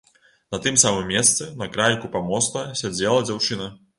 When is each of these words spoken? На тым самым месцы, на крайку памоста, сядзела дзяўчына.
На 0.53 0.59
тым 0.67 0.77
самым 0.83 1.09
месцы, 1.15 1.49
на 1.59 1.69
крайку 1.77 2.11
памоста, 2.17 2.65
сядзела 2.83 3.23
дзяўчына. 3.29 3.73